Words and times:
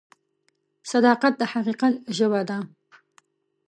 صداقت 0.91 1.33
د 1.37 1.41
حقیقت 1.53 1.93
ژبه 2.17 2.41
ده. 2.49 2.57